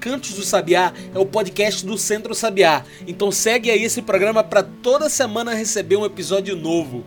Cantos 0.00 0.32
do 0.32 0.42
Sabiá 0.42 0.94
é 1.14 1.18
o 1.18 1.26
podcast 1.26 1.84
do 1.84 1.98
Centro 1.98 2.34
Sabiá, 2.34 2.86
então 3.06 3.30
segue 3.30 3.70
aí 3.70 3.84
esse 3.84 4.00
programa 4.00 4.42
para 4.42 4.62
toda 4.62 5.10
semana 5.10 5.52
receber 5.52 5.96
um 5.96 6.06
episódio 6.06 6.56
novo. 6.56 7.04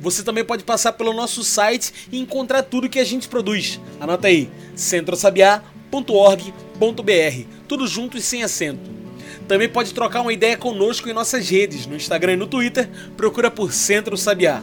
Você 0.00 0.24
também 0.24 0.44
pode 0.44 0.64
passar 0.64 0.94
pelo 0.94 1.12
nosso 1.12 1.44
site 1.44 2.08
e 2.10 2.18
encontrar 2.18 2.64
tudo 2.64 2.88
que 2.88 2.98
a 2.98 3.04
gente 3.04 3.28
produz. 3.28 3.78
Anota 4.00 4.26
aí: 4.26 4.50
centrosabiá.org.br, 4.74 7.46
tudo 7.68 7.86
junto 7.86 8.18
e 8.18 8.20
sem 8.20 8.42
acento. 8.42 8.90
Também 9.46 9.68
pode 9.68 9.94
trocar 9.94 10.22
uma 10.22 10.32
ideia 10.32 10.56
conosco 10.56 11.08
em 11.08 11.12
nossas 11.12 11.48
redes, 11.48 11.86
no 11.86 11.94
Instagram 11.94 12.32
e 12.32 12.36
no 12.36 12.48
Twitter, 12.48 12.90
procura 13.16 13.52
por 13.52 13.72
Centro 13.72 14.16
Sabiá. 14.16 14.60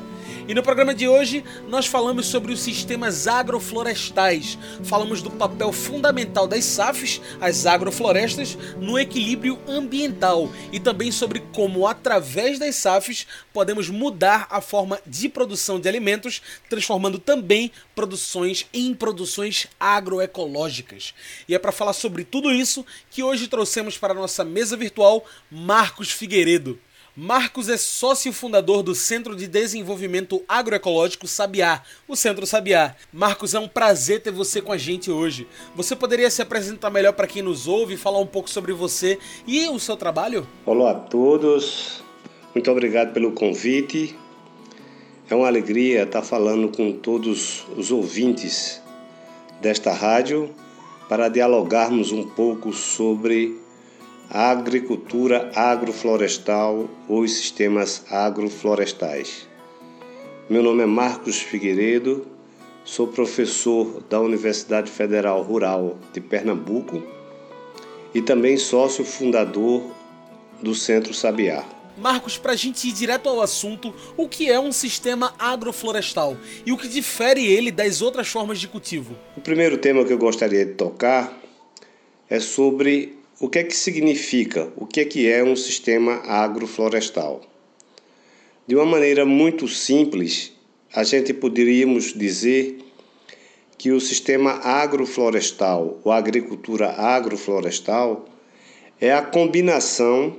E 0.49 0.53
no 0.55 0.63
programa 0.63 0.95
de 0.95 1.07
hoje 1.07 1.45
nós 1.67 1.85
falamos 1.85 2.25
sobre 2.25 2.51
os 2.51 2.59
sistemas 2.59 3.27
agroflorestais. 3.27 4.57
Falamos 4.83 5.21
do 5.21 5.29
papel 5.29 5.71
fundamental 5.71 6.47
das 6.47 6.65
SAFs, 6.65 7.21
as 7.39 7.67
agroflorestas, 7.67 8.57
no 8.79 8.97
equilíbrio 8.97 9.59
ambiental 9.67 10.51
e 10.71 10.79
também 10.79 11.11
sobre 11.11 11.41
como 11.53 11.85
através 11.85 12.57
das 12.57 12.77
SAFs 12.77 13.27
podemos 13.53 13.91
mudar 13.91 14.47
a 14.49 14.59
forma 14.59 14.99
de 15.05 15.29
produção 15.29 15.79
de 15.79 15.87
alimentos, 15.87 16.41
transformando 16.67 17.19
também 17.19 17.71
produções 17.93 18.65
em 18.73 18.95
produções 18.95 19.67
agroecológicas. 19.79 21.13
E 21.47 21.53
é 21.53 21.59
para 21.59 21.71
falar 21.71 21.93
sobre 21.93 22.23
tudo 22.23 22.51
isso 22.51 22.83
que 23.11 23.21
hoje 23.21 23.47
trouxemos 23.47 23.99
para 23.99 24.13
a 24.13 24.17
nossa 24.17 24.43
mesa 24.43 24.75
virtual 24.75 25.23
Marcos 25.51 26.09
Figueiredo. 26.09 26.79
Marcos 27.21 27.67
é 27.67 27.75
sócio 27.75 28.31
fundador 28.31 28.81
do 28.81 28.95
Centro 28.95 29.35
de 29.35 29.45
Desenvolvimento 29.45 30.41
Agroecológico 30.47 31.27
Sabiá, 31.27 31.83
o 32.07 32.15
Centro 32.15 32.47
Sabiá. 32.47 32.95
Marcos, 33.11 33.53
é 33.53 33.59
um 33.59 33.67
prazer 33.67 34.21
ter 34.21 34.31
você 34.31 34.61
com 34.61 34.71
a 34.71 34.77
gente 34.77 35.11
hoje. 35.11 35.45
Você 35.75 35.97
poderia 35.97 36.29
se 36.29 36.41
apresentar 36.41 36.89
melhor 36.89 37.11
para 37.11 37.27
quem 37.27 37.41
nos 37.41 37.67
ouve, 37.67 37.97
falar 37.97 38.19
um 38.19 38.25
pouco 38.25 38.49
sobre 38.49 38.71
você 38.71 39.19
e 39.45 39.67
o 39.67 39.77
seu 39.77 39.97
trabalho? 39.97 40.47
Olá 40.65 40.91
a 40.91 40.95
todos, 40.95 42.01
muito 42.55 42.71
obrigado 42.71 43.11
pelo 43.11 43.33
convite. 43.33 44.15
É 45.29 45.35
uma 45.35 45.47
alegria 45.47 46.03
estar 46.03 46.21
falando 46.21 46.69
com 46.69 46.93
todos 46.93 47.65
os 47.75 47.91
ouvintes 47.91 48.81
desta 49.59 49.91
rádio 49.91 50.55
para 51.09 51.27
dialogarmos 51.27 52.13
um 52.13 52.23
pouco 52.23 52.71
sobre 52.71 53.59
a 54.31 54.51
agricultura 54.51 55.51
agroflorestal 55.55 56.87
ou 57.07 57.21
os 57.21 57.33
sistemas 57.33 58.05
agroflorestais. 58.11 59.47
Meu 60.47 60.61
nome 60.61 60.83
é 60.83 60.85
Marcos 60.85 61.39
Figueiredo, 61.39 62.27
sou 62.85 63.07
professor 63.07 64.03
da 64.07 64.21
Universidade 64.21 64.91
Federal 64.91 65.41
Rural 65.41 65.97
de 66.13 66.21
Pernambuco 66.21 67.01
e 68.13 68.21
também 68.21 68.55
sócio 68.55 69.03
fundador 69.03 69.83
do 70.61 70.75
Centro 70.75 71.13
Sabiá. 71.13 71.65
Marcos, 71.97 72.37
para 72.37 72.53
a 72.53 72.55
gente 72.55 72.87
ir 72.87 72.93
direto 72.93 73.27
ao 73.27 73.41
assunto, 73.41 73.93
o 74.15 74.29
que 74.29 74.49
é 74.49 74.59
um 74.59 74.71
sistema 74.71 75.33
agroflorestal 75.39 76.37
e 76.65 76.71
o 76.71 76.77
que 76.77 76.87
difere 76.87 77.45
ele 77.45 77.71
das 77.71 78.01
outras 78.01 78.27
formas 78.27 78.59
de 78.59 78.67
cultivo? 78.67 79.15
O 79.35 79.41
primeiro 79.41 79.77
tema 79.77 80.05
que 80.05 80.13
eu 80.13 80.17
gostaria 80.17 80.65
de 80.65 80.75
tocar 80.75 81.35
é 82.29 82.39
sobre 82.39 83.18
o 83.39 83.47
que 83.47 83.59
é 83.59 83.63
que 83.63 83.75
significa? 83.75 84.71
O 84.75 84.85
que 84.85 84.99
é 84.99 85.05
que 85.05 85.29
é 85.29 85.41
um 85.41 85.55
sistema 85.55 86.15
agroflorestal? 86.25 87.41
De 88.67 88.75
uma 88.75 88.85
maneira 88.85 89.25
muito 89.25 89.65
simples, 89.65 90.51
a 90.93 91.03
gente 91.03 91.33
poderíamos 91.33 92.13
dizer 92.13 92.79
que 93.77 93.91
o 93.91 94.01
sistema 94.01 94.51
agroflorestal 94.61 95.99
ou 96.03 96.11
agricultura 96.11 96.89
agroflorestal 96.89 98.25
é 98.99 99.13
a 99.13 99.21
combinação 99.21 100.35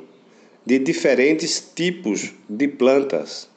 de 0.66 0.78
diferentes 0.78 1.72
tipos 1.74 2.34
de 2.48 2.68
plantas 2.68 3.48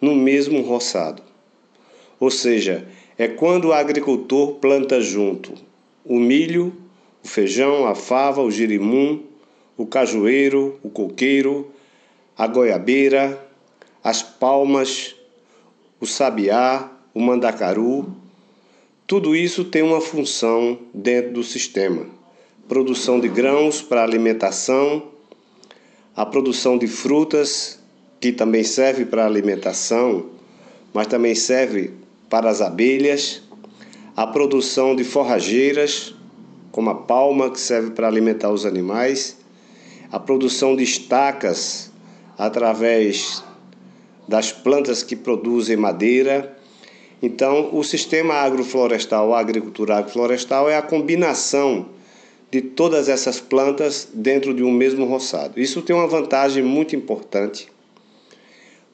no 0.00 0.16
mesmo 0.16 0.62
roçado. 0.62 1.22
Ou 2.18 2.30
seja, 2.30 2.88
é 3.16 3.28
quando 3.28 3.68
o 3.68 3.72
agricultor 3.72 4.56
planta 4.56 5.00
junto 5.00 5.54
o 6.04 6.18
milho, 6.18 6.74
o 7.22 7.28
feijão, 7.28 7.86
a 7.86 7.94
fava, 7.94 8.42
o 8.42 8.50
girimum, 8.50 9.22
o 9.76 9.86
cajueiro, 9.86 10.78
o 10.82 10.90
coqueiro, 10.90 11.70
a 12.36 12.46
goiabeira, 12.46 13.38
as 14.02 14.22
palmas, 14.22 15.14
o 16.00 16.06
sabiá, 16.06 16.90
o 17.14 17.20
mandacaru. 17.20 18.14
Tudo 19.06 19.34
isso 19.34 19.64
tem 19.64 19.82
uma 19.82 20.00
função 20.00 20.78
dentro 20.94 21.32
do 21.32 21.42
sistema. 21.42 22.06
Produção 22.68 23.18
de 23.20 23.28
grãos 23.28 23.82
para 23.82 24.02
alimentação, 24.02 25.08
a 26.14 26.24
produção 26.24 26.78
de 26.78 26.86
frutas, 26.86 27.78
que 28.20 28.32
também 28.32 28.62
serve 28.62 29.04
para 29.04 29.26
alimentação, 29.26 30.26
mas 30.92 31.06
também 31.06 31.34
serve 31.34 31.92
para 32.28 32.50
as 32.50 32.60
abelhas, 32.60 33.42
a 34.16 34.26
produção 34.26 34.94
de 34.94 35.04
forrageiras, 35.04 36.14
como 36.70 36.90
a 36.90 36.94
palma, 36.94 37.50
que 37.50 37.60
serve 37.60 37.90
para 37.90 38.06
alimentar 38.06 38.50
os 38.50 38.64
animais, 38.64 39.36
a 40.10 40.18
produção 40.18 40.76
de 40.76 40.82
estacas 40.82 41.90
através 42.38 43.44
das 44.26 44.52
plantas 44.52 45.02
que 45.02 45.16
produzem 45.16 45.76
madeira. 45.76 46.56
Então, 47.22 47.70
o 47.72 47.82
sistema 47.82 48.34
agroflorestal, 48.34 49.34
a 49.34 49.40
agricultura 49.40 49.98
agroflorestal, 49.98 50.70
é 50.70 50.76
a 50.76 50.82
combinação 50.82 51.86
de 52.50 52.60
todas 52.60 53.08
essas 53.08 53.40
plantas 53.40 54.08
dentro 54.12 54.54
de 54.54 54.62
um 54.62 54.72
mesmo 54.72 55.04
roçado. 55.04 55.60
Isso 55.60 55.82
tem 55.82 55.94
uma 55.94 56.06
vantagem 56.06 56.62
muito 56.62 56.96
importante, 56.96 57.68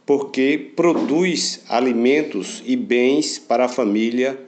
porque 0.04 0.72
produz 0.74 1.62
alimentos 1.68 2.62
e 2.66 2.76
bens 2.76 3.38
para 3.38 3.64
a 3.64 3.68
família 3.68 4.38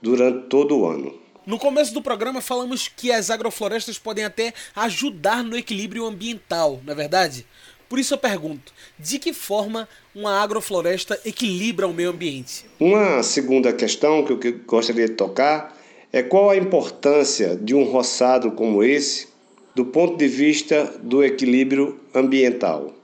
durante 0.00 0.46
todo 0.46 0.78
o 0.78 0.86
ano. 0.86 1.21
No 1.44 1.58
começo 1.58 1.92
do 1.92 2.00
programa 2.00 2.40
falamos 2.40 2.86
que 2.86 3.10
as 3.10 3.28
agroflorestas 3.28 3.98
podem 3.98 4.24
até 4.24 4.54
ajudar 4.76 5.42
no 5.42 5.58
equilíbrio 5.58 6.06
ambiental, 6.06 6.80
não 6.84 6.92
é 6.92 6.96
verdade? 6.96 7.44
Por 7.88 7.98
isso 7.98 8.14
eu 8.14 8.18
pergunto, 8.18 8.72
de 8.96 9.18
que 9.18 9.32
forma 9.32 9.88
uma 10.14 10.40
agrofloresta 10.40 11.20
equilibra 11.24 11.88
o 11.88 11.92
meio 11.92 12.10
ambiente? 12.10 12.64
Uma 12.78 13.24
segunda 13.24 13.72
questão 13.72 14.24
que 14.24 14.48
eu 14.48 14.60
gostaria 14.64 15.08
de 15.08 15.14
tocar 15.14 15.76
é 16.12 16.22
qual 16.22 16.48
a 16.48 16.56
importância 16.56 17.56
de 17.56 17.74
um 17.74 17.82
roçado 17.82 18.52
como 18.52 18.84
esse 18.84 19.26
do 19.74 19.84
ponto 19.84 20.16
de 20.16 20.28
vista 20.28 20.94
do 21.02 21.24
equilíbrio 21.24 21.98
ambiental. 22.14 22.94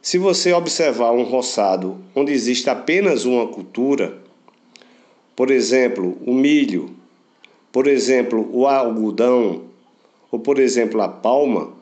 Se 0.00 0.16
você 0.16 0.54
observar 0.54 1.12
um 1.12 1.24
roçado 1.24 2.02
onde 2.14 2.32
existe 2.32 2.70
apenas 2.70 3.26
uma 3.26 3.46
cultura, 3.46 4.18
por 5.36 5.50
exemplo, 5.50 6.16
o 6.24 6.32
milho, 6.32 6.96
por 7.72 7.86
exemplo, 7.86 8.48
o 8.52 8.66
algodão, 8.66 9.62
ou 10.30 10.38
por 10.38 10.58
exemplo, 10.58 11.00
a 11.00 11.08
palma, 11.08 11.72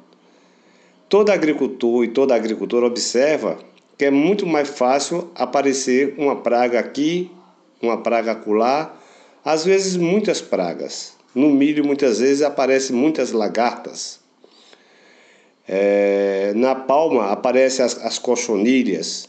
todo 1.09 1.31
agricultor 1.31 2.05
e 2.05 2.09
toda 2.09 2.35
agricultora 2.35 2.87
observa 2.87 3.59
que 3.97 4.05
é 4.05 4.11
muito 4.11 4.47
mais 4.47 4.69
fácil 4.69 5.29
aparecer 5.35 6.15
uma 6.17 6.37
praga 6.37 6.79
aqui, 6.79 7.31
uma 7.83 7.97
praga 7.97 8.33
acolá, 8.33 8.95
às 9.45 9.65
vezes 9.65 9.97
muitas 9.97 10.41
pragas. 10.41 11.17
No 11.35 11.51
milho, 11.51 11.85
muitas 11.85 12.21
vezes, 12.21 12.43
aparecem 12.43 12.95
muitas 12.95 13.33
lagartas. 13.33 14.21
É, 15.67 16.53
na 16.55 16.75
palma 16.75 17.31
aparecem 17.33 17.85
as, 17.85 17.99
as 18.05 18.19
cochonilhas. 18.19 19.29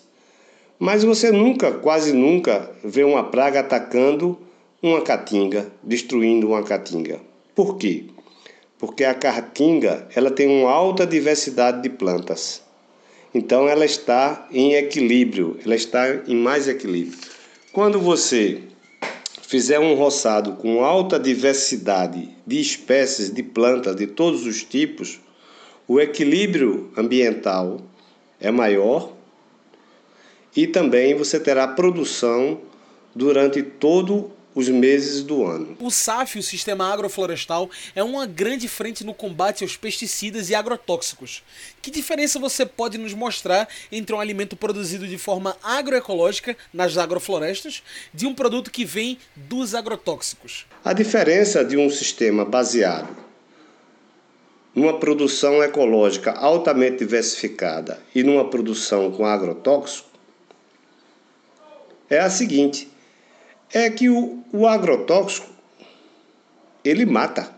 Mas 0.78 1.04
você 1.04 1.32
nunca, 1.32 1.72
quase 1.72 2.14
nunca, 2.14 2.72
vê 2.84 3.04
uma 3.04 3.24
praga 3.24 3.62
atacando 3.62 4.38
uma 4.82 5.02
caatinga, 5.02 5.72
destruindo 5.84 6.48
uma 6.48 6.64
caatinga. 6.64 7.20
Por 7.54 7.78
quê? 7.78 8.06
Porque 8.78 9.04
a 9.04 9.14
caatinga 9.14 10.08
ela 10.16 10.32
tem 10.32 10.48
uma 10.48 10.72
alta 10.72 11.06
diversidade 11.06 11.82
de 11.82 11.90
plantas. 11.90 12.62
Então 13.34 13.68
ela 13.68 13.84
está 13.84 14.48
em 14.52 14.74
equilíbrio, 14.74 15.60
ela 15.66 15.76
está 15.76 16.24
em 16.28 16.36
mais 16.36 16.68
equilíbrio. 16.68 17.20
Quando 17.74 18.00
você 18.00 18.64
fizer 19.42 19.80
um 19.80 19.96
roçado 19.96 20.54
com 20.54 20.84
alta 20.84 21.20
diversidade 21.20 22.30
de 22.48 22.62
espécies 22.62 23.34
de 23.34 23.44
plantas 23.44 23.96
de 23.96 24.08
todos 24.08 24.46
os 24.46 24.64
tipos, 24.64 25.20
o 25.88 26.00
equilíbrio 26.00 26.92
ambiental 26.96 27.82
é 28.40 28.50
maior 28.50 29.12
e 30.56 30.66
também 30.66 31.16
você 31.16 31.40
terá 31.40 31.68
produção 31.68 32.62
durante 33.14 33.62
todo 33.62 34.32
os 34.54 34.68
meses 34.68 35.24
do 35.24 35.46
ano. 35.46 35.78
O 35.80 35.92
SAF, 35.92 36.40
o 36.40 36.44
Sistema 36.44 36.92
Agroflorestal, 36.92 37.70
é 37.96 38.04
uma 38.04 38.26
grande 38.26 38.68
frente 38.68 39.04
no 39.04 39.14
combate 39.14 39.64
aos 39.64 39.78
pesticidas 39.78 40.50
e 40.50 40.56
agrotóxicos. 40.56 41.44
Que 41.82 41.92
diferença 41.92 42.40
você 42.40 42.66
pode 42.66 42.98
nos 42.98 43.14
mostrar 43.14 43.68
entre 43.92 44.16
um 44.16 44.20
alimento 44.20 44.56
produzido 44.56 45.08
de 45.08 45.18
forma 45.18 45.56
agroecológica 45.64 46.58
nas 46.74 46.98
agroflorestas 46.98 47.84
de 48.14 48.26
um 48.26 48.34
produto 48.34 48.72
que 48.72 48.86
vem 48.86 49.18
dos 49.36 49.76
agrotóxicos? 49.76 50.66
A 50.84 50.94
diferença 50.94 51.64
de 51.64 51.78
um 51.78 51.90
sistema 51.90 52.44
baseado 52.44 53.30
numa 54.74 55.00
produção 55.00 55.64
ecológica 55.64 56.32
altamente 56.32 57.00
diversificada 57.00 58.00
e 58.14 58.24
numa 58.24 58.50
produção 58.50 59.12
com 59.12 59.26
agrotóxico 59.26 60.08
é 62.10 62.20
a 62.20 62.30
seguinte: 62.30 62.90
é 63.74 63.90
que 63.90 64.10
o, 64.10 64.44
o 64.52 64.68
agrotóxico 64.68 65.48
ele 66.84 67.06
mata. 67.06 67.54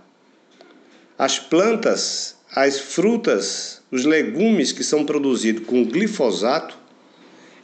As 1.18 1.40
plantas, 1.40 2.36
as 2.54 2.80
frutas, 2.80 3.82
os 3.92 4.06
legumes 4.06 4.72
que 4.72 4.84
são 4.84 5.06
produzidos 5.06 5.66
com 5.66 5.86
glifosato, 5.86 6.78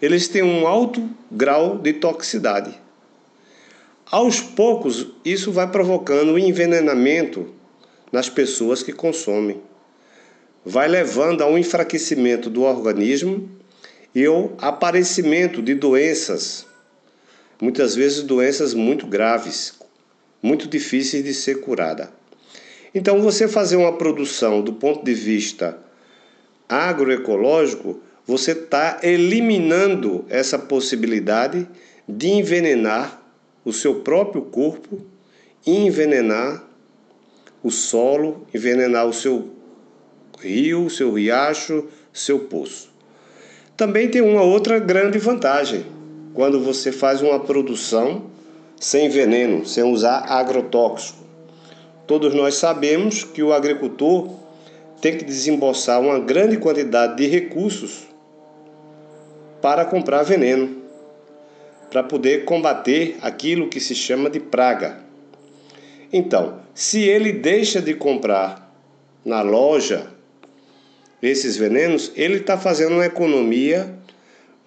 eles 0.02 0.28
têm 0.28 0.44
um 0.44 0.68
alto 0.68 1.10
grau 1.32 1.78
de 1.78 1.94
toxicidade. 1.94 2.80
Aos 4.10 4.40
poucos, 4.40 5.08
isso 5.26 5.52
vai 5.52 5.70
provocando 5.70 6.38
envenenamento 6.38 7.54
nas 8.12 8.30
pessoas 8.30 8.82
que 8.82 8.94
consomem. 8.94 9.60
Vai 10.64 10.88
levando 10.88 11.42
a 11.42 11.48
um 11.48 11.58
enfraquecimento 11.58 12.50
do 12.50 12.62
organismo 12.62 13.50
e 14.14 14.26
ao 14.26 14.54
aparecimento 14.60 15.62
de 15.62 15.74
doenças 15.74 16.67
muitas 17.62 17.95
vezes 17.95 18.24
doenças 18.24 18.74
muito 18.74 19.07
graves, 19.07 19.74
muito 20.42 20.68
difíceis 20.68 21.24
de 21.24 21.33
ser 21.33 21.62
curada. 21.62 22.12
Então, 22.94 23.21
você 23.21 23.48
fazer 23.48 23.75
uma 23.75 23.98
produção 23.98 24.62
do 24.62 24.74
ponto 24.74 25.04
de 25.04 25.13
vista 25.13 25.77
agroecológico, 26.69 28.00
você 28.25 28.51
está 28.51 29.00
eliminando 29.04 30.25
essa 30.30 30.57
possibilidade 30.59 31.68
de 32.07 32.27
envenenar 32.27 33.21
o 33.63 33.74
seu 33.74 34.01
próprio 34.01 34.44
corpo 34.44 35.01
e 35.65 35.71
envenenar 35.71 36.63
o 37.63 37.69
solo, 37.69 38.48
envenenar 38.53 39.07
o 39.07 39.13
seu 39.13 39.50
rio, 40.39 40.86
o 40.86 40.89
seu 40.89 41.13
riacho, 41.13 41.88
seu 42.13 42.39
poço. 42.39 42.89
Também 43.75 44.10
tem 44.10 44.21
uma 44.21 44.42
outra 44.42 44.80
grande 44.80 45.18
vantagem 45.19 45.97
quando 46.33 46.59
você 46.59 46.91
faz 46.91 47.21
uma 47.21 47.39
produção 47.39 48.24
sem 48.79 49.09
veneno, 49.09 49.65
sem 49.65 49.83
usar 49.83 50.25
agrotóxico. 50.27 51.25
Todos 52.06 52.33
nós 52.33 52.56
sabemos 52.56 53.24
que 53.24 53.44
o 53.44 53.51
agricultor 53.51 54.29
tem 55.01 55.18
que 55.18 55.25
desembolsar 55.25 56.00
uma 56.00 56.19
grande 56.19 56.57
quantidade 56.57 57.18
de 57.18 57.27
recursos 57.27 58.07
para 59.62 59.85
comprar 59.85 60.24
veneno, 60.24 60.77
para 61.89 62.03
poder 62.03 62.45
combater 62.45 63.18
aquilo 63.21 63.69
que 63.69 63.79
se 63.79 63.95
chama 63.95 64.29
de 64.29 64.39
praga. 64.39 65.00
Então, 66.12 66.59
se 66.74 67.01
ele 67.01 67.33
deixa 67.33 67.81
de 67.81 67.94
comprar 67.94 68.71
na 69.25 69.41
loja 69.41 70.07
esses 71.21 71.57
venenos, 71.57 72.12
ele 72.15 72.38
está 72.38 72.57
fazendo 72.57 72.94
uma 72.94 73.06
economia 73.06 73.97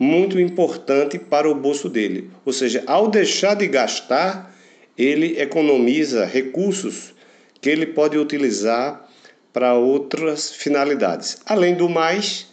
muito 0.00 0.41
importante 0.41 1.19
para 1.19 1.47
o 1.47 1.55
bolso 1.55 1.87
dele. 1.87 2.31
Ou 2.43 2.55
seja, 2.55 2.82
ao 2.87 3.06
deixar 3.06 3.55
de 3.55 3.69
gastar, 3.69 4.56
ele 4.97 5.38
economiza 5.38 6.25
recursos 6.25 7.14
que 7.61 7.69
ele 7.69 7.85
pode 7.85 8.17
utilizar 8.17 9.06
para 9.52 9.75
outras 9.75 10.50
finalidades. 10.50 11.43
Além 11.44 11.75
do 11.75 11.87
mais, 11.87 12.47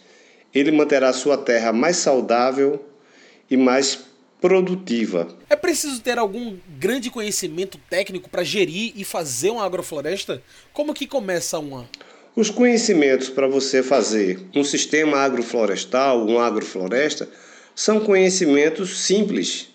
ele 0.54 0.70
manterá 0.70 1.10
sua 1.14 1.38
terra 1.38 1.72
mais 1.72 1.96
saudável 1.96 2.84
e 3.50 3.56
mais 3.56 3.98
produtiva. 4.42 5.28
É 5.48 5.56
preciso 5.56 6.02
ter 6.02 6.18
algum 6.18 6.58
grande 6.78 7.10
conhecimento 7.10 7.78
técnico 7.88 8.28
para 8.28 8.44
gerir 8.44 8.92
e 8.94 9.04
fazer 9.04 9.50
uma 9.50 9.64
agrofloresta? 9.64 10.42
Como 10.72 10.92
que 10.92 11.06
começa 11.06 11.58
uma? 11.58 11.88
Os 12.38 12.50
conhecimentos 12.50 13.28
para 13.28 13.48
você 13.48 13.82
fazer 13.82 14.38
um 14.54 14.62
sistema 14.62 15.18
agroflorestal, 15.18 16.24
uma 16.24 16.46
agrofloresta, 16.46 17.28
são 17.74 17.98
conhecimentos 17.98 19.00
simples, 19.00 19.70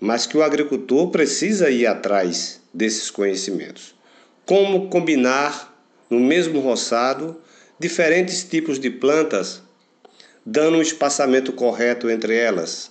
mas 0.00 0.24
que 0.26 0.38
o 0.38 0.42
agricultor 0.42 1.10
precisa 1.10 1.68
ir 1.68 1.86
atrás 1.86 2.62
desses 2.72 3.10
conhecimentos. 3.10 3.94
Como 4.46 4.88
combinar 4.88 5.78
no 6.08 6.18
mesmo 6.18 6.60
roçado 6.60 7.38
diferentes 7.78 8.42
tipos 8.42 8.78
de 8.78 8.88
plantas, 8.88 9.60
dando 10.46 10.78
um 10.78 10.82
espaçamento 10.82 11.52
correto 11.52 12.08
entre 12.08 12.34
elas. 12.34 12.90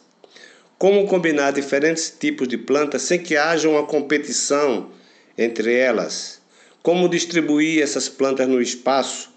Como 0.77 1.07
combinar 1.07 1.53
diferentes 1.53 2.15
tipos 2.19 2.47
de 2.47 2.59
plantas 2.59 3.01
sem 3.01 3.17
que 3.17 3.35
haja 3.35 3.67
uma 3.67 3.87
competição 3.87 4.91
entre 5.35 5.73
elas 5.73 6.42
como 6.83 7.07
distribuir 7.07 7.81
essas 7.81 8.09
plantas 8.09 8.47
no 8.47 8.61
espaço 8.61 9.31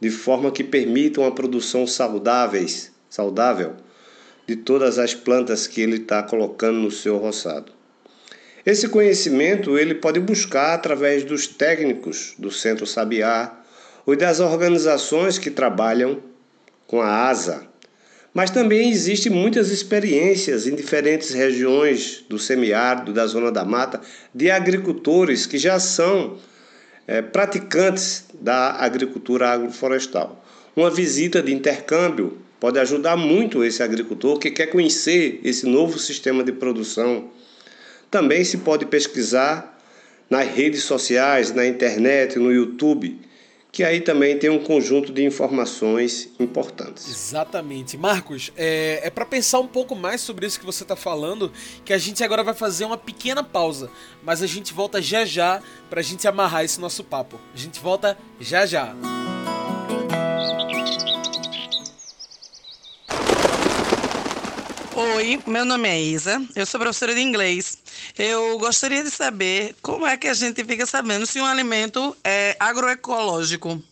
de 0.00 0.10
forma 0.10 0.50
que 0.50 0.64
permitam 0.64 1.24
a 1.24 1.30
produção 1.30 1.86
saudáveis, 1.86 2.90
saudável 3.08 3.76
de 4.46 4.56
todas 4.56 4.98
as 4.98 5.14
plantas 5.14 5.68
que 5.68 5.80
ele 5.80 5.98
está 5.98 6.20
colocando 6.22 6.80
no 6.80 6.90
seu 6.90 7.16
roçado. 7.16 7.72
Esse 8.66 8.88
conhecimento 8.88 9.78
ele 9.78 9.94
pode 9.94 10.18
buscar 10.18 10.74
através 10.74 11.22
dos 11.22 11.46
técnicos 11.46 12.34
do 12.36 12.50
Centro 12.50 12.86
Sabiá 12.86 13.56
ou 14.04 14.16
das 14.16 14.40
organizações 14.40 15.38
que 15.38 15.50
trabalham 15.50 16.20
com 16.86 17.00
a 17.00 17.28
ASA. 17.28 17.68
Mas 18.34 18.50
também 18.50 18.90
existem 18.90 19.30
muitas 19.30 19.70
experiências 19.70 20.66
em 20.66 20.74
diferentes 20.74 21.30
regiões 21.30 22.24
do 22.28 22.38
semiárido, 22.38 23.12
da 23.12 23.26
zona 23.26 23.52
da 23.52 23.64
mata, 23.64 24.00
de 24.34 24.50
agricultores 24.50 25.46
que 25.46 25.58
já 25.58 25.78
são 25.78 26.38
é, 27.10 27.20
praticantes 27.20 28.26
da 28.40 28.70
agricultura 28.70 29.48
agroflorestal. 29.48 30.44
Uma 30.76 30.88
visita 30.88 31.42
de 31.42 31.52
intercâmbio 31.52 32.38
pode 32.60 32.78
ajudar 32.78 33.16
muito 33.16 33.64
esse 33.64 33.82
agricultor 33.82 34.38
que 34.38 34.48
quer 34.48 34.68
conhecer 34.68 35.40
esse 35.42 35.66
novo 35.66 35.98
sistema 35.98 36.44
de 36.44 36.52
produção. 36.52 37.28
Também 38.08 38.44
se 38.44 38.58
pode 38.58 38.86
pesquisar 38.86 39.76
nas 40.30 40.46
redes 40.46 40.84
sociais, 40.84 41.52
na 41.52 41.66
internet, 41.66 42.38
no 42.38 42.52
YouTube, 42.52 43.18
que 43.72 43.84
aí 43.84 44.00
também 44.00 44.36
tem 44.38 44.50
um 44.50 44.62
conjunto 44.62 45.12
de 45.12 45.24
informações 45.24 46.30
importantes. 46.40 47.08
Exatamente. 47.08 47.96
Marcos, 47.96 48.52
é, 48.56 49.00
é 49.04 49.10
para 49.10 49.24
pensar 49.24 49.60
um 49.60 49.66
pouco 49.66 49.94
mais 49.94 50.20
sobre 50.20 50.46
isso 50.46 50.58
que 50.58 50.66
você 50.66 50.82
está 50.82 50.96
falando, 50.96 51.52
que 51.84 51.92
a 51.92 51.98
gente 51.98 52.22
agora 52.24 52.42
vai 52.42 52.54
fazer 52.54 52.84
uma 52.84 52.98
pequena 52.98 53.44
pausa, 53.44 53.90
mas 54.22 54.42
a 54.42 54.46
gente 54.46 54.72
volta 54.72 55.00
já 55.00 55.24
já 55.24 55.62
para 55.88 56.00
a 56.00 56.02
gente 56.02 56.26
amarrar 56.26 56.64
esse 56.64 56.80
nosso 56.80 57.04
papo. 57.04 57.40
A 57.54 57.56
gente 57.56 57.78
volta 57.78 58.18
já 58.40 58.66
já. 58.66 58.94
Oi, 64.94 65.40
meu 65.46 65.64
nome 65.64 65.88
é 65.88 66.00
Isa, 66.00 66.42
eu 66.56 66.66
sou 66.66 66.80
professora 66.80 67.14
de 67.14 67.20
inglês. 67.20 67.78
Eu 68.18 68.58
gostaria 68.58 69.02
de 69.02 69.10
saber 69.10 69.74
como 69.80 70.06
é 70.06 70.16
que 70.16 70.28
a 70.28 70.34
gente 70.34 70.64
fica 70.64 70.86
sabendo 70.86 71.26
se 71.26 71.40
um 71.40 71.46
alimento 71.46 72.16
é 72.24 72.56
agroecológico. 72.58 73.82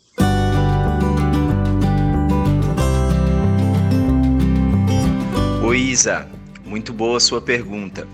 Oi, 5.65 5.79
Isa, 5.79 6.29
muito 6.65 6.93
boa 6.93 7.21
sua 7.21 7.41
pergunta. 7.41 8.09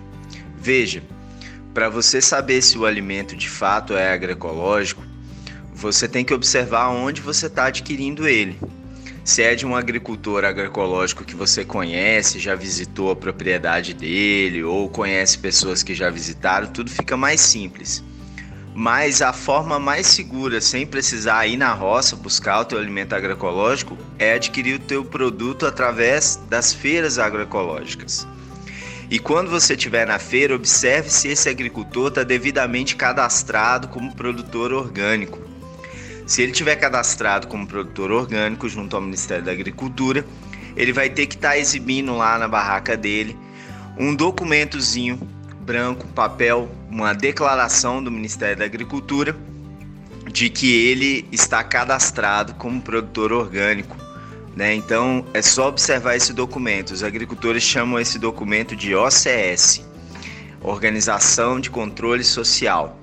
Veja, 0.56 1.02
para 1.72 1.88
você 1.88 2.20
saber 2.20 2.62
se 2.62 2.78
o 2.78 2.86
alimento 2.86 3.36
de 3.36 3.48
fato 3.48 3.94
é 3.94 4.12
agroecológico, 4.12 5.02
você 5.72 6.08
tem 6.08 6.24
que 6.24 6.32
observar 6.32 6.88
onde 6.88 7.20
você 7.20 7.46
está 7.46 7.66
adquirindo 7.66 8.28
ele. 8.28 8.58
Se 9.24 9.42
é 9.42 9.54
de 9.54 9.64
um 9.64 9.74
agricultor 9.74 10.44
agroecológico 10.44 11.24
que 11.24 11.34
você 11.34 11.64
conhece, 11.64 12.38
já 12.38 12.54
visitou 12.54 13.10
a 13.10 13.16
propriedade 13.16 13.94
dele 13.94 14.62
ou 14.62 14.86
conhece 14.86 15.38
pessoas 15.38 15.82
que 15.82 15.94
já 15.94 16.10
visitaram, 16.10 16.66
tudo 16.66 16.90
fica 16.90 17.16
mais 17.16 17.40
simples. 17.40 18.04
Mas 18.74 19.22
a 19.22 19.32
forma 19.32 19.78
mais 19.78 20.08
segura, 20.08 20.60
sem 20.60 20.86
precisar 20.86 21.46
ir 21.46 21.56
na 21.56 21.72
roça 21.72 22.14
buscar 22.16 22.60
o 22.60 22.64
teu 22.66 22.78
alimento 22.78 23.14
agroecológico, 23.14 23.96
é 24.18 24.34
adquirir 24.34 24.74
o 24.74 24.84
teu 24.84 25.02
produto 25.02 25.64
através 25.64 26.38
das 26.50 26.74
feiras 26.74 27.18
agroecológicas. 27.18 28.26
E 29.10 29.18
quando 29.18 29.48
você 29.48 29.72
estiver 29.72 30.06
na 30.06 30.18
feira, 30.18 30.54
observe 30.54 31.08
se 31.08 31.28
esse 31.28 31.48
agricultor 31.48 32.08
está 32.08 32.24
devidamente 32.24 32.94
cadastrado 32.94 33.88
como 33.88 34.14
produtor 34.14 34.70
orgânico 34.70 35.53
Se 36.26 36.42
ele 36.42 36.52
tiver 36.52 36.76
cadastrado 36.76 37.46
como 37.46 37.66
produtor 37.66 38.10
orgânico 38.10 38.68
junto 38.68 38.96
ao 38.96 39.02
Ministério 39.02 39.44
da 39.44 39.52
Agricultura, 39.52 40.24
ele 40.76 40.92
vai 40.92 41.10
ter 41.10 41.26
que 41.26 41.34
estar 41.34 41.50
tá 41.50 41.58
exibindo 41.58 42.16
lá 42.16 42.38
na 42.38 42.48
barraca 42.48 42.96
dele 42.96 43.36
um 43.98 44.14
documentozinho 44.14 45.20
branco, 45.60 46.06
papel, 46.08 46.68
uma 46.90 47.12
declaração 47.12 48.02
do 48.02 48.10
Ministério 48.10 48.56
da 48.56 48.64
Agricultura 48.64 49.36
de 50.30 50.50
que 50.50 50.72
ele 50.72 51.26
está 51.30 51.62
cadastrado 51.62 52.54
como 52.54 52.80
produtor 52.80 53.32
orgânico. 53.32 53.96
Né? 54.56 54.74
Então 54.74 55.24
é 55.34 55.42
só 55.42 55.68
observar 55.68 56.16
esse 56.16 56.32
documento. 56.32 56.90
Os 56.92 57.02
agricultores 57.02 57.62
chamam 57.62 57.98
esse 57.98 58.18
documento 58.18 58.74
de 58.74 58.94
OCS 58.94 59.84
Organização 60.60 61.60
de 61.60 61.70
Controle 61.70 62.24
Social. 62.24 62.98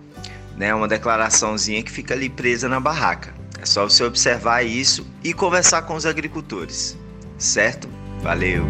Né? 0.62 0.76
Uma 0.76 0.88
declaraçãozinha 0.88 1.82
que 1.82 1.90
fica 1.90 2.14
ali 2.14 2.30
presa 2.30 2.70
na 2.70 2.80
barraca. 2.80 3.34
É 3.60 3.66
só 3.66 3.84
você 3.84 4.04
observar 4.04 4.62
isso 4.62 5.08
e 5.24 5.34
conversar 5.34 5.82
com 5.82 5.96
os 5.96 6.06
agricultores. 6.06 6.96
Certo? 7.36 7.90
Valeu! 8.22 8.64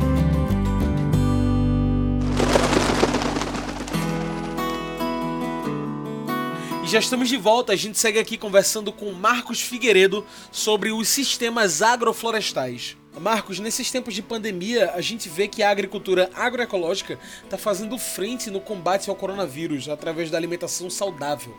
já 6.86 7.00
estamos 7.00 7.29
de 7.29 7.38
volta. 7.38 7.71
A 7.71 7.75
gente 7.75 7.98
segue 7.98 8.19
aqui 8.19 8.38
conversando 8.38 8.91
com 8.91 9.13
Marcos 9.13 9.62
Figueiredo 9.62 10.25
sobre 10.51 10.91
os 10.91 11.07
sistemas 11.07 11.81
agroflorestais. 11.81 12.98
Marcos, 13.20 13.60
nesses 13.60 13.91
tempos 13.91 14.13
de 14.13 14.22
pandemia, 14.22 14.91
a 14.94 15.01
gente 15.01 15.27
vê 15.27 15.48
que 15.48 15.62
a 15.62 15.70
agricultura 15.70 16.30
agroecológica 16.34 17.20
está 17.44 17.58
fazendo 17.58 17.98
frente 17.98 18.50
no 18.50 18.62
combate 18.62 19.10
ao 19.10 19.15
coronavírus 19.15 19.89
através 19.89 20.32
da 20.32 20.38
alimentação 20.38 20.89
saudável. 20.89 21.53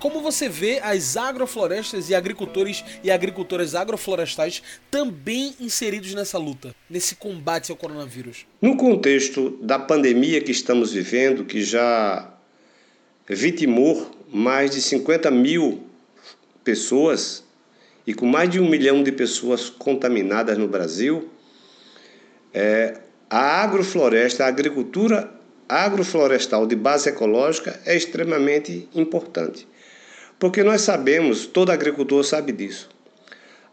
Como 0.00 0.20
você 0.20 0.48
vê 0.48 0.80
as 0.82 1.16
agroflorestas 1.16 2.10
e 2.10 2.14
agricultores 2.14 2.84
e 3.04 3.10
agricultoras 3.10 3.76
agroflorestais 3.76 4.62
também 4.90 5.54
inseridos 5.60 6.12
nessa 6.12 6.38
luta, 6.38 6.74
nesse 6.90 7.14
combate 7.14 7.70
ao 7.70 7.76
coronavírus? 7.76 8.44
No 8.60 8.76
contexto 8.76 9.56
da 9.62 9.78
pandemia 9.78 10.40
que 10.40 10.50
estamos 10.50 10.92
vivendo, 10.92 11.44
que 11.44 11.62
já 11.62 12.34
vitimou 13.28 14.10
mais 14.28 14.72
de 14.72 14.82
50 14.82 15.30
mil 15.30 15.84
pessoas 16.64 17.45
e 18.06 18.14
com 18.14 18.26
mais 18.26 18.48
de 18.48 18.60
um 18.60 18.68
milhão 18.68 19.02
de 19.02 19.10
pessoas 19.10 19.68
contaminadas 19.68 20.56
no 20.56 20.68
Brasil, 20.68 21.28
é, 22.54 23.00
a 23.28 23.62
agrofloresta, 23.62 24.44
a 24.44 24.48
agricultura 24.48 25.30
agroflorestal 25.68 26.66
de 26.66 26.76
base 26.76 27.08
ecológica 27.08 27.80
é 27.84 27.96
extremamente 27.96 28.88
importante. 28.94 29.66
Porque 30.38 30.62
nós 30.62 30.82
sabemos, 30.82 31.46
todo 31.46 31.70
agricultor 31.70 32.22
sabe 32.24 32.52
disso. 32.52 32.88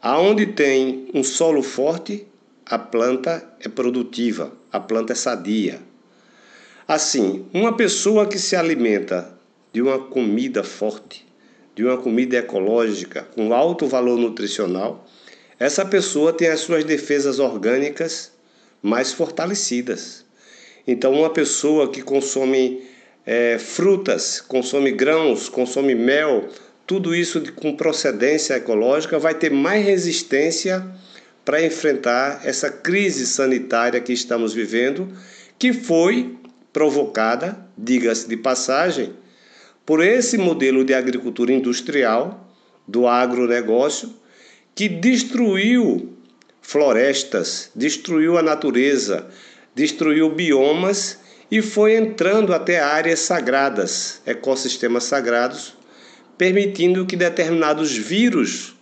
Aonde 0.02 0.48
tem 0.48 1.08
um 1.14 1.24
solo 1.24 1.62
forte, 1.62 2.26
a 2.66 2.80
planta 2.80 3.48
é 3.60 3.70
produtiva, 3.70 4.52
a 4.72 4.80
planta 4.80 5.14
é 5.14 5.16
sadia. 5.16 5.80
Assim, 6.88 7.46
uma 7.54 7.76
pessoa 7.76 8.26
que 8.26 8.40
se 8.40 8.56
alimenta 8.56 9.38
de 9.72 9.82
uma 9.82 10.00
comida 10.00 10.64
forte, 10.64 11.26
de 11.76 11.84
uma 11.84 11.98
comida 11.98 12.38
ecológica 12.38 13.28
com 13.36 13.54
alto 13.54 13.88
valor 13.88 14.18
nutricional, 14.18 15.08
essa 15.60 15.86
pessoa 15.86 16.34
tem 16.34 16.48
as 16.50 16.60
suas 16.60 16.84
defesas 16.84 17.40
orgânicas 17.40 18.32
mais 18.82 19.14
fortalecidas. 19.14 20.26
Então, 20.86 21.14
uma 21.14 21.30
pessoa 21.30 21.90
que 21.90 22.02
consome 22.02 22.84
é, 23.26 23.58
frutas, 23.58 24.42
consome 24.42 24.92
grãos, 24.92 25.48
consome 25.48 25.96
mel, 25.96 26.50
tudo 26.86 27.16
isso 27.16 27.42
com 27.54 27.76
procedência 27.76 28.56
ecológica 28.56 29.18
vai 29.18 29.34
ter 29.34 29.50
mais 29.50 29.86
resistência 29.86 30.86
para 31.46 31.64
enfrentar 31.64 32.42
essa 32.44 32.70
crise 32.70 33.26
sanitária 33.26 34.02
que 34.02 34.12
estamos 34.14 34.54
vivendo, 34.54 35.08
que 35.58 35.72
foi 35.72 36.36
provocada, 36.72 37.58
diga-se 37.78 38.28
de 38.28 38.36
passagem, 38.36 39.14
por 39.86 40.04
esse 40.04 40.38
modelo 40.38 40.84
de 40.84 40.94
agricultura 40.94 41.52
industrial, 41.52 42.50
do 42.88 43.08
agronegócio, 43.08 44.14
que 44.76 44.90
destruiu 44.90 46.14
florestas, 46.62 47.70
destruiu 47.76 48.38
a 48.38 48.42
natureza, 48.42 49.28
destruiu 49.76 50.30
biomas 50.30 51.20
e 51.52 51.62
foi 51.62 51.96
entrando 51.96 52.54
até 52.54 52.80
áreas 52.80 53.20
sagradas, 53.20 54.22
ecossistemas 54.26 55.04
sagrados, 55.04 55.76
permitindo 56.38 57.06
que 57.06 57.16
determinados 57.16 57.96
vírus 57.96 58.76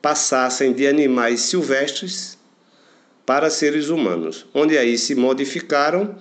passassem 0.00 0.72
de 0.72 0.86
animais 0.86 1.40
silvestres 1.40 2.38
para 3.26 3.50
seres 3.50 3.88
humanos, 3.88 4.46
onde 4.54 4.78
aí 4.78 4.96
se 4.96 5.14
modificaram 5.14 6.16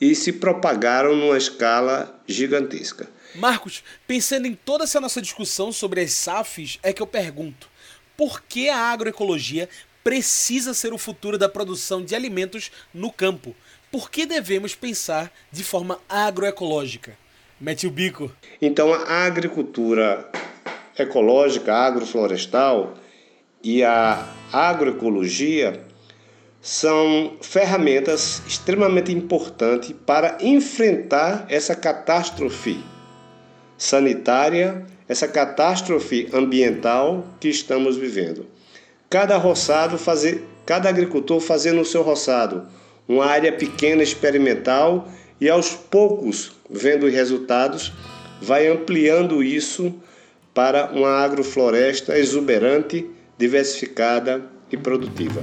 e 0.00 0.14
se 0.14 0.32
propagaram 0.32 1.14
numa 1.14 1.36
escala 1.36 2.20
gigantesca. 2.26 3.08
Marcos, 3.34 3.84
pensando 4.06 4.46
em 4.46 4.54
toda 4.54 4.84
essa 4.84 5.00
nossa 5.00 5.20
discussão 5.20 5.70
sobre 5.70 6.00
as 6.00 6.12
SAFs, 6.12 6.78
é 6.82 6.92
que 6.92 7.02
eu 7.02 7.06
pergunto: 7.06 7.68
por 8.16 8.42
que 8.42 8.68
a 8.68 8.78
agroecologia 8.78 9.68
precisa 10.02 10.72
ser 10.72 10.92
o 10.92 10.98
futuro 10.98 11.36
da 11.36 11.48
produção 11.48 12.02
de 12.02 12.14
alimentos 12.14 12.70
no 12.92 13.12
campo? 13.12 13.54
Por 13.90 14.10
que 14.10 14.26
devemos 14.26 14.74
pensar 14.74 15.32
de 15.52 15.62
forma 15.62 16.00
agroecológica? 16.08 17.16
Mete 17.60 17.86
o 17.86 17.90
bico. 17.90 18.32
Então, 18.60 18.92
a 18.92 19.24
agricultura 19.24 20.30
ecológica, 20.98 21.74
agroflorestal 21.74 22.94
e 23.62 23.82
a 23.82 24.32
agroecologia 24.52 25.84
são 26.60 27.36
ferramentas 27.40 28.42
extremamente 28.46 29.12
importantes 29.12 29.94
para 30.06 30.38
enfrentar 30.40 31.46
essa 31.48 31.74
catástrofe 31.74 32.82
sanitária, 33.78 34.84
essa 35.08 35.28
catástrofe 35.28 36.28
ambiental 36.34 37.24
que 37.40 37.48
estamos 37.48 37.96
vivendo. 37.96 38.44
Cada 39.08 39.36
roçado 39.38 39.96
fazer, 39.96 40.44
cada 40.66 40.88
agricultor 40.88 41.40
fazendo 41.40 41.80
o 41.80 41.84
seu 41.84 42.02
roçado, 42.02 42.66
uma 43.08 43.24
área 43.24 43.52
pequena 43.52 44.02
experimental 44.02 45.08
e 45.40 45.48
aos 45.48 45.70
poucos, 45.70 46.52
vendo 46.68 47.06
os 47.06 47.12
resultados, 47.12 47.92
vai 48.42 48.66
ampliando 48.66 49.42
isso 49.42 49.94
para 50.52 50.90
uma 50.90 51.24
agrofloresta 51.24 52.18
exuberante, 52.18 53.08
diversificada 53.38 54.44
e 54.70 54.76
produtiva. 54.76 55.42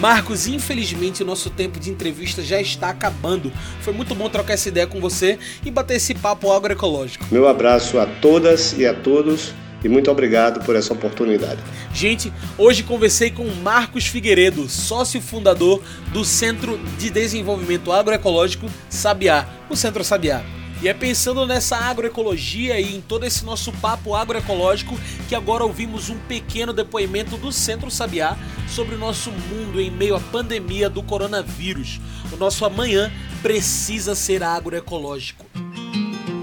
Marcos, 0.00 0.46
infelizmente 0.46 1.22
o 1.22 1.26
nosso 1.26 1.50
tempo 1.50 1.78
de 1.78 1.90
entrevista 1.90 2.42
já 2.42 2.58
está 2.58 2.88
acabando. 2.88 3.52
Foi 3.82 3.92
muito 3.92 4.14
bom 4.14 4.30
trocar 4.30 4.54
essa 4.54 4.70
ideia 4.70 4.86
com 4.86 4.98
você 4.98 5.38
e 5.62 5.70
bater 5.70 5.96
esse 5.98 6.14
papo 6.14 6.50
agroecológico. 6.50 7.26
Meu 7.30 7.46
abraço 7.46 7.98
a 7.98 8.06
todas 8.06 8.72
e 8.78 8.86
a 8.86 8.94
todos 8.94 9.52
e 9.84 9.88
muito 9.90 10.10
obrigado 10.10 10.64
por 10.64 10.74
essa 10.74 10.94
oportunidade. 10.94 11.60
Gente, 11.92 12.32
hoje 12.56 12.82
conversei 12.82 13.30
com 13.30 13.44
Marcos 13.62 14.06
Figueiredo, 14.06 14.70
sócio 14.70 15.20
fundador 15.20 15.82
do 16.14 16.24
Centro 16.24 16.78
de 16.98 17.10
Desenvolvimento 17.10 17.92
Agroecológico 17.92 18.66
Sabiá, 18.88 19.46
o 19.68 19.76
Centro 19.76 20.02
Sabiá. 20.02 20.59
E 20.82 20.88
é 20.88 20.94
pensando 20.94 21.46
nessa 21.46 21.76
agroecologia 21.76 22.80
e 22.80 22.96
em 22.96 23.02
todo 23.02 23.26
esse 23.26 23.44
nosso 23.44 23.70
papo 23.70 24.14
agroecológico 24.14 24.98
que 25.28 25.34
agora 25.34 25.62
ouvimos 25.62 26.08
um 26.08 26.18
pequeno 26.20 26.72
depoimento 26.72 27.36
do 27.36 27.52
Centro 27.52 27.90
Sabiá 27.90 28.38
sobre 28.66 28.94
o 28.94 28.98
nosso 28.98 29.30
mundo 29.30 29.78
em 29.78 29.90
meio 29.90 30.16
à 30.16 30.20
pandemia 30.20 30.88
do 30.88 31.02
coronavírus. 31.02 32.00
O 32.32 32.36
nosso 32.36 32.64
amanhã 32.64 33.12
precisa 33.42 34.14
ser 34.14 34.42
agroecológico. 34.42 35.44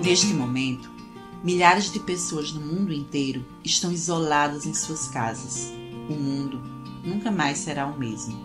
Neste 0.04 0.28
momento, 0.28 0.88
milhares 1.44 1.92
de 1.92 2.00
pessoas 2.00 2.52
no 2.52 2.62
mundo 2.62 2.94
inteiro 2.94 3.44
estão 3.64 3.92
isoladas 3.92 4.68
em 4.68 4.74
suas 4.74 5.08
casas. 5.08 5.72
O 6.08 6.14
mundo 6.14 6.62
nunca 7.04 7.32
mais 7.32 7.58
será 7.58 7.88
o 7.88 7.98
mesmo. 7.98 8.40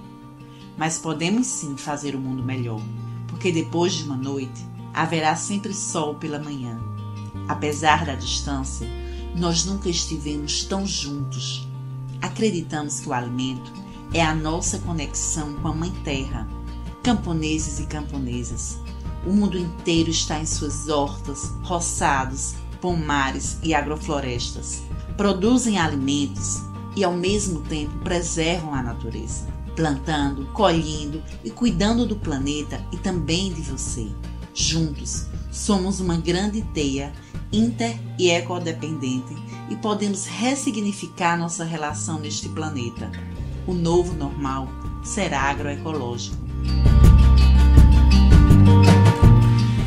Mas 0.74 0.96
podemos 0.96 1.46
sim 1.46 1.76
fazer 1.76 2.14
o 2.14 2.18
mundo 2.18 2.42
melhor, 2.42 2.80
porque 3.28 3.52
depois 3.52 3.92
de 3.92 4.04
uma 4.04 4.16
noite, 4.16 4.71
haverá 4.94 5.34
sempre 5.36 5.72
sol 5.72 6.14
pela 6.14 6.38
manhã. 6.38 6.80
Apesar 7.48 8.04
da 8.04 8.14
distância, 8.14 8.88
nós 9.36 9.64
nunca 9.64 9.88
estivemos 9.88 10.64
tão 10.64 10.86
juntos. 10.86 11.66
Acreditamos 12.20 13.00
que 13.00 13.08
o 13.08 13.12
alimento 13.12 13.72
é 14.14 14.22
a 14.22 14.34
nossa 14.34 14.78
conexão 14.78 15.54
com 15.54 15.68
a 15.68 15.74
Mãe 15.74 15.90
Terra. 16.04 16.46
Camponeses 17.02 17.80
e 17.80 17.86
camponesas, 17.86 18.78
o 19.26 19.32
mundo 19.32 19.58
inteiro 19.58 20.10
está 20.10 20.38
em 20.38 20.46
suas 20.46 20.88
hortas, 20.88 21.50
roçados, 21.62 22.54
pomares 22.80 23.58
e 23.62 23.74
agroflorestas. 23.74 24.82
Produzem 25.16 25.78
alimentos 25.78 26.62
e, 26.94 27.02
ao 27.02 27.12
mesmo 27.12 27.60
tempo, 27.62 27.98
preservam 28.00 28.74
a 28.74 28.82
natureza. 28.82 29.50
plantando, 29.74 30.46
colhendo 30.52 31.22
e 31.42 31.50
cuidando 31.50 32.06
do 32.06 32.16
planeta 32.16 32.84
e 32.92 32.96
também 32.96 33.52
de 33.52 33.62
você. 33.62 34.08
Juntos, 34.54 35.26
somos 35.50 35.98
uma 35.98 36.16
grande 36.16 36.62
teia 36.74 37.12
inter 37.50 37.96
e 38.18 38.30
ecodependente 38.30 39.34
e 39.70 39.76
podemos 39.76 40.26
ressignificar 40.26 41.38
nossa 41.38 41.64
relação 41.64 42.18
neste 42.18 42.48
planeta. 42.50 43.10
O 43.66 43.72
novo 43.72 44.12
normal 44.12 44.68
será 45.02 45.40
agroecológico. 45.42 46.36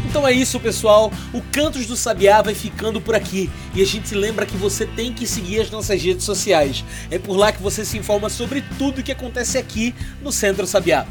Então 0.07 0.27
é 0.27 0.31
isso, 0.31 0.59
pessoal. 0.59 1.11
O 1.33 1.41
Cantos 1.51 1.85
do 1.85 1.95
Sabiá 1.95 2.41
vai 2.41 2.55
ficando 2.55 2.99
por 3.01 3.13
aqui. 3.13 3.49
E 3.75 3.81
a 3.81 3.85
gente 3.85 4.15
lembra 4.15 4.45
que 4.45 4.57
você 4.57 4.85
tem 4.85 5.13
que 5.13 5.27
seguir 5.27 5.61
as 5.61 5.69
nossas 5.69 6.01
redes 6.01 6.23
sociais. 6.23 6.83
É 7.11 7.19
por 7.19 7.35
lá 7.35 7.51
que 7.51 7.61
você 7.61 7.83
se 7.85 7.97
informa 7.97 8.29
sobre 8.29 8.63
tudo 8.77 9.03
que 9.03 9.11
acontece 9.11 9.57
aqui 9.57 9.93
no 10.21 10.31
Centro 10.31 10.65
Sabiá. 10.65 11.05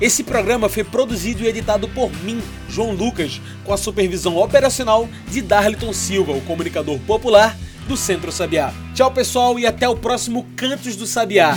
Esse 0.00 0.22
programa 0.22 0.68
foi 0.68 0.84
produzido 0.84 1.42
e 1.42 1.48
editado 1.48 1.88
por 1.88 2.12
mim, 2.22 2.40
João 2.68 2.92
Lucas, 2.92 3.40
com 3.64 3.72
a 3.72 3.78
supervisão 3.78 4.36
operacional 4.36 5.08
de 5.28 5.40
Darliton 5.40 5.92
Silva, 5.92 6.32
o 6.32 6.40
comunicador 6.42 6.98
popular 7.00 7.56
do 7.88 7.96
Centro 7.96 8.30
Sabiá. 8.30 8.72
Tchau, 8.94 9.10
pessoal, 9.10 9.58
e 9.58 9.66
até 9.66 9.88
o 9.88 9.96
próximo 9.96 10.46
Cantos 10.56 10.96
do 10.96 11.06
Sabiá. 11.06 11.56